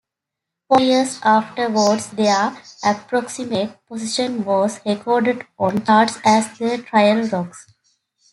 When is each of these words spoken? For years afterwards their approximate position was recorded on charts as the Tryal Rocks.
For 0.67 0.79
years 0.79 1.19
afterwards 1.21 2.09
their 2.09 2.57
approximate 2.83 3.85
position 3.85 4.43
was 4.43 4.79
recorded 4.83 5.45
on 5.59 5.85
charts 5.85 6.17
as 6.25 6.57
the 6.57 6.79
Tryal 6.79 7.27
Rocks. 7.31 7.67